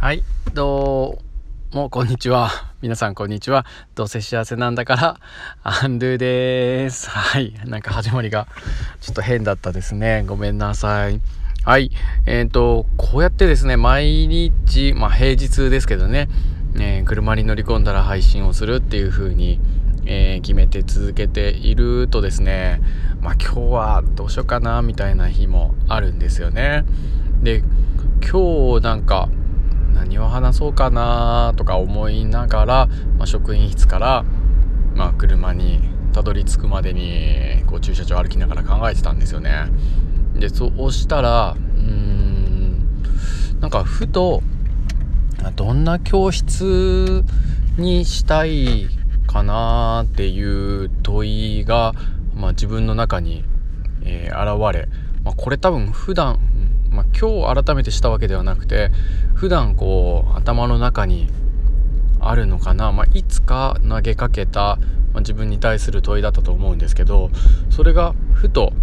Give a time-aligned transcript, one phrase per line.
[0.00, 0.22] はい、
[0.54, 1.18] ど
[1.74, 2.48] うも、こんにちは。
[2.80, 3.66] 皆さん、こんにちは。
[3.94, 5.20] どうせ幸せなんだから、
[5.62, 7.10] アンドゥです。
[7.10, 8.48] はい、なんか始まりが
[9.02, 10.24] ちょっと変だったですね。
[10.26, 11.20] ごめんなさい。
[11.64, 11.90] はい、
[12.24, 16.30] えっ、と、こうやってですね、毎日、まあ平日ですけどね、
[16.76, 19.60] えー車に乗り込んだら配信をするっていう風に、
[20.06, 22.80] えー決めて続けているとですね、
[23.20, 26.86] まあ今日はどうしようかな、みたいな日もあるんですよね。
[27.42, 27.62] で、
[28.22, 29.28] 今日なんか、
[30.50, 32.86] 話そうかなとか思いながら、
[33.16, 34.24] まあ、職員室から、
[34.94, 35.80] まあ、車に
[36.12, 39.68] たどり着くまでにこう駐車場歩きながら考えてたんですよね。
[40.34, 44.42] でそうしたらうーんなんかふと
[45.54, 47.24] どんな教室
[47.76, 48.88] にしたい
[49.26, 51.94] かなっていう問いが、
[52.34, 53.44] まあ、自分の中に、
[54.02, 54.88] えー現れ、
[55.24, 56.38] まあ、これ多分普段
[57.00, 58.90] まあ、今日改めてしたわけではなくて
[59.34, 61.28] 普段こう頭の中に
[62.20, 64.76] あるのかな、まあ、いつか投げかけた、
[65.14, 67.30] まあ、自分に対する問いだったと思うんですけど
[67.70, 68.74] それがふと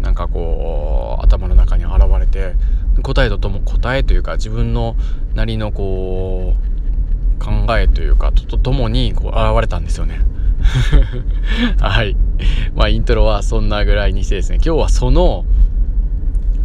[0.00, 2.54] なんかこう頭の中に現れて
[3.02, 4.96] 答えととも答えというか自分の
[5.34, 10.20] なりのこう考えというかとともにこう現れたんですよね。
[11.78, 12.16] はい。
[12.74, 15.44] まあイントロはそんなぐらいにしてですね今日はその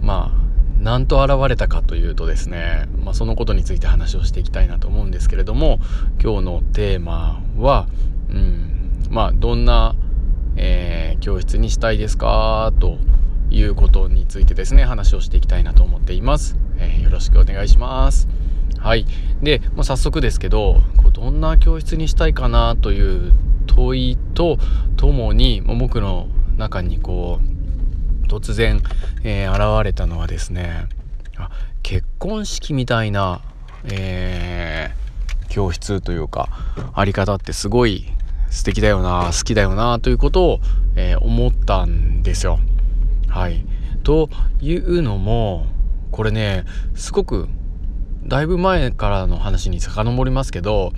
[0.00, 0.32] ま
[0.80, 5.78] 何と現れたかというとですね、まあ、そのことについて話をしていきたいなと思うんですけれども
[6.22, 7.86] 今日のテーマは、
[8.30, 9.94] うん、まあどんな、
[10.56, 12.96] えー教室にしたいですかと
[13.50, 18.26] いうことについてですね話をしていきたいなと思っています、えーよろしくお願いします。
[18.78, 19.04] はい。
[19.42, 23.32] で、まあ、早速ですけどこうどんな教室にしたいかなという
[23.66, 24.56] 問いと
[24.96, 27.49] ともに、まあ僕の中にこう
[28.30, 28.80] 突然、
[29.24, 30.86] えー現れたのはですね
[31.36, 31.50] あ
[31.82, 33.42] 結婚式みたいな、
[33.84, 35.00] えー
[35.48, 36.48] 教室というか
[36.94, 38.06] あり方ってすごい
[38.50, 40.60] 素敵だよな好きだよなということを、
[40.94, 42.60] えー思ったんですよ。
[43.28, 43.64] はい、
[44.04, 44.28] と
[44.60, 45.66] いうのも
[46.12, 46.64] これね
[46.94, 47.48] すごく
[48.22, 50.92] だいぶ前からの話に遡りますけど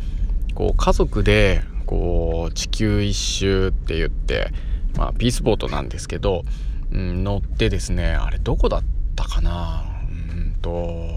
[0.55, 4.51] こう家族でこう地球一周って言って、
[4.97, 6.43] まあ、ピースボートなんですけど、
[6.93, 8.83] うん、乗ってですねあれどこだっ
[9.17, 9.85] たかな。
[10.35, 11.09] うんと、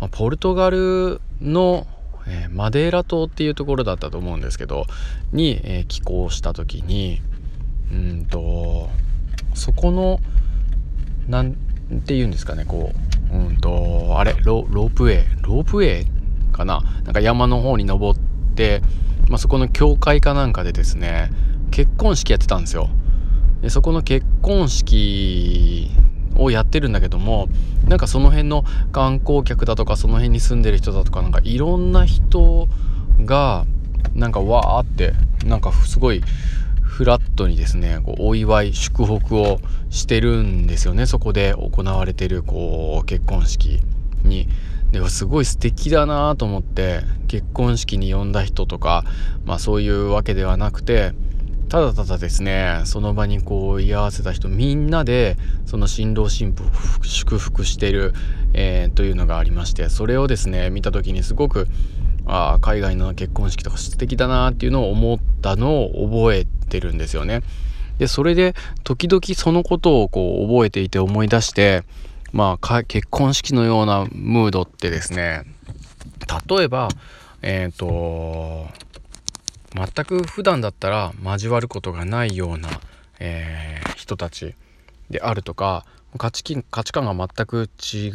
[0.00, 1.86] まあポルトガルの、
[2.26, 4.86] えーマデーラ島っていうところだったと思うんですけど
[5.32, 7.20] に、えー寄港した時に
[7.92, 8.88] うんと
[9.54, 10.20] そこの
[11.28, 12.92] なんて言うんですかねこ
[13.32, 16.06] ううんとあれロープウェイロープウェイ
[16.52, 16.82] かな。
[17.04, 18.20] なんか山の方に登っ
[18.54, 18.82] て、
[19.28, 21.30] まあ、そこの教会かなんかでですね
[21.70, 22.90] 結婚式やってたんですよ。
[23.62, 25.90] でそこの結婚式
[26.36, 27.48] をやってるんだけども
[27.86, 32.68] なんかその辺の観光客だとかその辺に住んでる人だとかなんかいろんな人
[33.24, 33.66] が
[34.14, 35.12] なんかわーって
[35.44, 36.22] なんかすごい
[36.82, 39.58] フラットにですねこうお祝い祝福を
[39.90, 43.80] してるんですよねそこで行われてるこう結婚式
[44.22, 44.48] に。
[44.92, 49.04] ですごい素敵だなと思って結婚式に呼んだ人とか、
[49.44, 51.12] まあ、そういうわけではなくて
[51.70, 55.36] ただただですねその場にこう居合わせた人みんなで
[55.66, 58.12] その新郎新婦を祝福してる、
[58.54, 61.68] えーというのがありましてそれをですね見た時にすごく
[62.26, 67.42] あ海外の結婚式とか素敵だなっていうのを思ったのを覚えてるんですよね。
[67.98, 71.84] でそれで時々そのことをこう覚えていて思い出して
[72.32, 75.44] まあ結婚式のようなムードってですね
[76.48, 76.88] 例えば
[77.42, 78.66] えっ、と
[79.74, 82.68] 全く普段だったら交わることがないような、
[83.18, 84.54] えー人たち
[85.10, 85.84] であるとか
[86.18, 88.08] 価値観価値観が全く違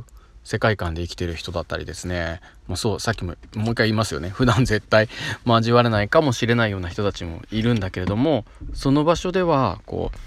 [0.00, 0.04] う
[0.44, 2.40] 世界観で生きてる人だったりですね。
[2.66, 4.30] もうそうさっきももう一回言いますよね。
[4.30, 5.08] 普段絶対
[5.46, 10.18] 交わらないかもしれないような人たちもいるんだけれどもその場所ではこう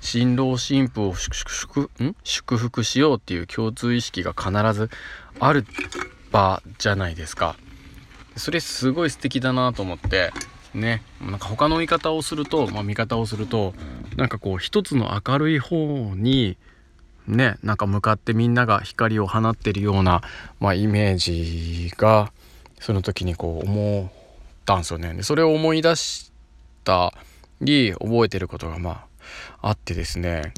[0.00, 2.14] 新郎新婦を祝祝ん？
[2.22, 4.90] 祝福しようっていう共通意識が必ず
[5.40, 5.66] ある
[6.30, 7.56] 場じゃないですか。
[8.36, 10.32] それすごい素敵だなと思って
[10.74, 13.74] ねなんか他の見方をすると、まあ、見方をすると
[14.16, 16.56] なんかこう一つの明るい方に
[17.26, 20.22] ねなんか向かってみんなが光を放ってるような、
[20.60, 22.32] まあ、イメージが
[22.80, 24.12] その時にこう思っ
[24.64, 25.14] たんですよね。
[25.14, 26.32] でそれを思い出し
[26.84, 27.12] た
[27.60, 29.06] り覚えてることがまあ
[29.68, 30.52] あってですね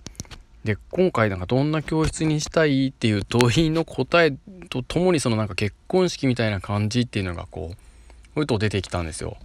[0.65, 4.33] で今回なんかどんな教室にしたいっていう問いの答え
[4.71, 7.73] とともにそのなんか結婚式みたいな感じっていうのがこ
[8.37, 9.37] うふと出てきたんですよ。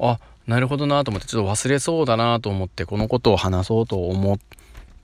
[0.00, 4.38] あなるほどなと思ってちょっと忘れそうだなと思ってこのことを話そうと思っ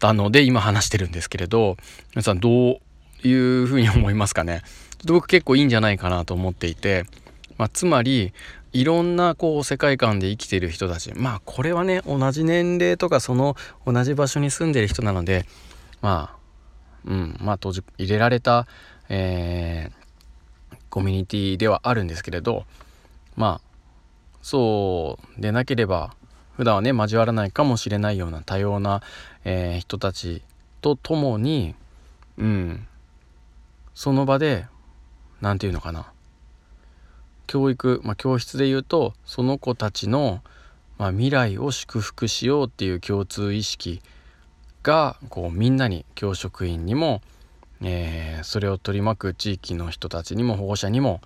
[0.01, 1.77] たので今話してるんですけれど
[2.13, 4.63] 皆さんどういうふうに思いますかね
[5.07, 7.05] 僕結構いいんじゃないかなと思っていて、
[7.59, 8.33] まあ、つまり
[8.77, 11.15] いろんなこう世界観で生きてる人たち。
[11.15, 13.57] まあこれはね同じ年齢とかその
[13.87, 15.47] 同じ場所に住んでる人なので
[16.03, 16.37] まあ
[17.07, 18.67] うんまあ当時入れられた、
[19.09, 22.67] えー、コミュニティではあるんですけれど
[23.35, 23.69] まあ
[24.43, 26.15] そうでなければ
[26.59, 29.01] 普段はね交わらないかもしれないような多様な、
[29.47, 30.43] えー、人たち
[30.83, 31.75] と共に
[32.37, 32.87] うん
[33.95, 34.67] その場で
[35.41, 36.13] 何て言うのかな。
[37.47, 40.43] 教育、まあ、教室で言うとその子たちの、
[40.99, 44.03] まあ、未来を祝福しようっていう共通意識
[44.83, 47.23] がこうみんなに教職員にも、
[47.83, 51.21] えー、それを取り巻く地域の人たちにも保護者にもも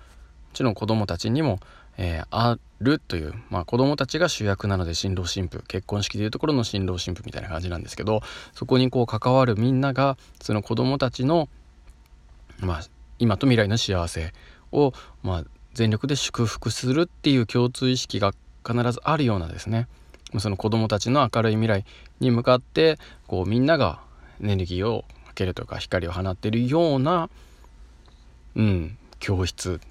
[0.54, 1.60] ちろん子どもたちにも、
[1.96, 8.22] えー、あるという、まあ、子どもたちが主役なので新郎新婦結婚式でいうところの新郎新婦みたいな感じなんですけど
[8.54, 11.48] そこにこう関わるみんながその子どもたちの、
[12.60, 12.80] まあ、
[13.18, 14.32] 今と未来の幸せ
[14.72, 14.92] を、
[15.22, 15.44] まあ、
[15.80, 18.34] 全力で祝福するっていう共通意識が
[18.68, 19.88] 必ずあるようなですね
[20.38, 21.86] その子どもたちの明るい未来
[22.20, 24.02] に向かってこうみんなが
[24.42, 27.30] エネルギーをかけるとか光を放っているような、
[28.56, 29.88] うん、教室っ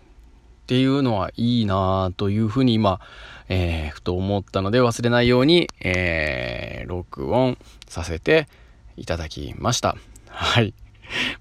[0.67, 3.01] ていうのはいいなというふうに今、
[3.47, 7.57] えー、ふと思ったので忘れないように、えー、録音
[7.87, 8.47] させて
[8.95, 9.97] いただきました。
[10.27, 10.75] はい。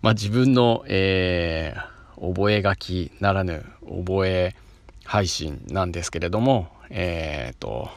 [0.01, 4.55] まあ自分の、えー、覚書ならぬ覚え
[5.05, 7.89] 配信なんですけれども、えっ、ー、と、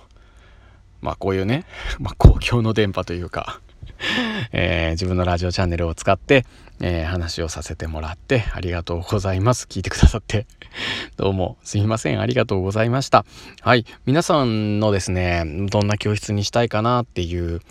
[1.02, 1.66] まあこういうね、
[2.00, 3.60] まあ、公共の電波というか
[4.52, 6.46] えー、自分のラジオチャンネルを使って、
[6.80, 9.68] えー、話をさせてもらってありがとうございます。
[9.70, 10.46] 聞いてくださって
[11.18, 12.22] どうもすみません。
[12.22, 13.26] ありがとうございました。
[13.62, 13.86] はい。
[14.06, 17.62] 皆さんのですね、どんな教室にしたいかなっていう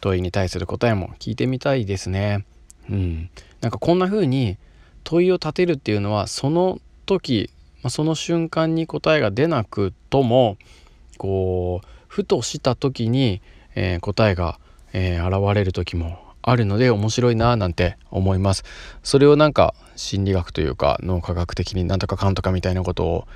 [0.00, 2.44] 問いに対する答えも聞いてみたいですね。
[2.90, 3.30] うん。
[3.60, 4.58] なんかこんな風に
[5.08, 7.48] 問いを立てるっていうのはその時、
[7.82, 10.58] まあ、その瞬間に答えが出なくとも
[11.16, 13.40] こうふとした時に、
[13.74, 14.58] えー、答えが、
[14.92, 18.64] えー、現れる時もあるので面白いななんて思います。
[19.02, 23.28] それをなんか心理学というか脳科学的になんとかかんとかみたいなことを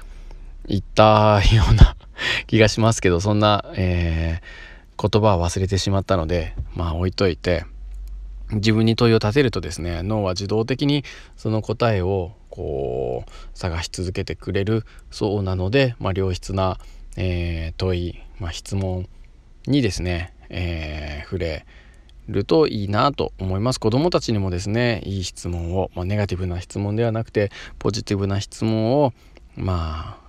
[0.66, 1.96] 言ったような
[2.48, 7.64] 気がしますけどそんな、えー、言葉は忘れてしまったのでまあ置いといて
[8.52, 11.04] 自分に問いを立てるとですね脳は自動的に
[11.36, 16.78] その答えをこう探し続けてくれるそうなので、まあ、良質な、
[17.16, 19.08] えー、問い、まあ、質問
[19.66, 21.64] にですね、えー、触れ
[22.28, 23.80] るといいなと思います。
[23.80, 29.12] 子どもたちにもですねいい質問を、まあ、ネガティブな質問ではなくてポジティブな質問を
[29.56, 30.22] まあ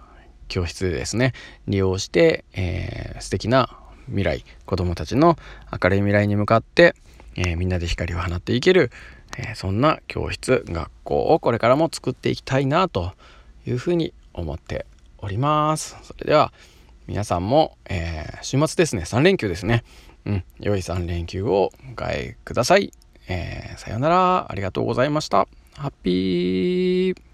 [0.48, 1.34] 教室でですね
[1.68, 5.38] 利用して、えー、素敵な未来子どもたちの
[5.72, 6.96] 明るい未来に向かって、
[7.36, 8.92] えー、みんなで光を放っていける、
[9.38, 13.14] えー、そんな教室学校をこれからも作っていきたいなと
[13.66, 14.86] いうふうに思って
[15.18, 15.98] おります。
[16.04, 16.54] それでは
[17.08, 19.84] 皆さんも、えー、週末ですね3連休ですね
[20.26, 22.94] うん、良い3連休をお迎えください。
[23.28, 24.52] え、さようなら。
[24.52, 25.48] ありがとうございました。
[25.76, 27.33] ハッピー